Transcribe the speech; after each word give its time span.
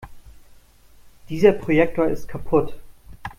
Dieser 1.29 1.51
Projektor 1.51 2.07
ist 2.07 2.27
kaputt. 2.27 2.73